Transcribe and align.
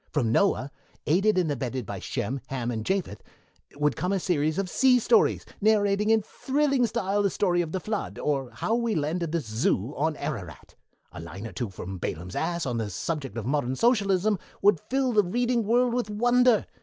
From 0.09 0.31
Noah, 0.31 0.71
aided 1.05 1.37
and 1.37 1.51
abetted 1.51 1.85
by 1.85 1.99
Shem, 1.99 2.41
Ham, 2.47 2.71
and 2.71 2.83
Japhet, 2.83 3.21
would 3.75 3.95
come 3.95 4.11
a 4.11 4.19
series 4.19 4.57
of 4.57 4.67
sea 4.67 4.97
stories 4.97 5.45
narrating 5.61 6.09
in 6.09 6.23
thrilling 6.23 6.87
style 6.87 7.21
the 7.21 7.29
story 7.29 7.61
of 7.61 7.71
The 7.71 7.79
Flood, 7.79 8.17
or 8.17 8.49
How 8.49 8.73
We 8.73 8.95
Landed 8.95 9.31
the 9.31 9.41
Zoo 9.41 9.93
on 9.95 10.15
Ararat. 10.17 10.73
A 11.11 11.19
line 11.19 11.45
or 11.45 11.51
two 11.53 11.69
from 11.69 11.99
Balaam's 11.99 12.35
Ass 12.35 12.65
on 12.65 12.79
the 12.79 12.89
subject 12.89 13.37
of 13.37 13.45
modern 13.45 13.75
Socialism 13.75 14.39
would 14.59 14.79
fill 14.89 15.13
the 15.13 15.21
reading 15.23 15.65
world 15.67 15.93
with 15.93 16.09
wonder. 16.09 16.65